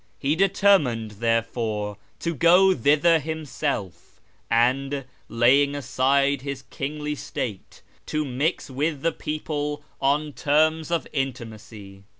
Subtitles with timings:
[0.17, 8.67] He determined, therefore, to go thither himself, and, laying aside his kingly state, to mix
[8.67, 12.01] with the people on terms of intimacy.